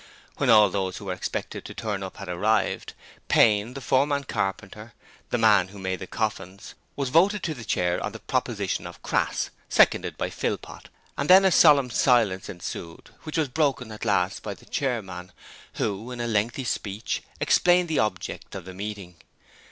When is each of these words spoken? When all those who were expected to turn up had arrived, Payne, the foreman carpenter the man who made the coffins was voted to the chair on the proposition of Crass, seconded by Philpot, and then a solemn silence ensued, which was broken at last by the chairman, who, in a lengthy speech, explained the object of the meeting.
When 0.37 0.49
all 0.49 0.71
those 0.71 0.97
who 0.97 1.05
were 1.05 1.13
expected 1.13 1.63
to 1.63 1.75
turn 1.75 2.01
up 2.01 2.17
had 2.17 2.27
arrived, 2.27 2.93
Payne, 3.27 3.75
the 3.75 3.81
foreman 3.81 4.23
carpenter 4.23 4.93
the 5.29 5.37
man 5.37 5.67
who 5.67 5.77
made 5.77 5.99
the 5.99 6.07
coffins 6.07 6.73
was 6.95 7.09
voted 7.09 7.43
to 7.43 7.53
the 7.53 7.63
chair 7.63 8.03
on 8.03 8.11
the 8.11 8.17
proposition 8.19 8.87
of 8.87 9.03
Crass, 9.03 9.51
seconded 9.69 10.17
by 10.17 10.31
Philpot, 10.31 10.89
and 11.19 11.29
then 11.29 11.45
a 11.45 11.51
solemn 11.51 11.91
silence 11.91 12.49
ensued, 12.49 13.11
which 13.25 13.37
was 13.37 13.47
broken 13.47 13.91
at 13.91 14.03
last 14.03 14.41
by 14.41 14.55
the 14.55 14.65
chairman, 14.65 15.31
who, 15.73 16.09
in 16.09 16.19
a 16.19 16.25
lengthy 16.25 16.63
speech, 16.63 17.21
explained 17.39 17.87
the 17.87 17.99
object 17.99 18.55
of 18.55 18.65
the 18.65 18.73
meeting. 18.73 19.17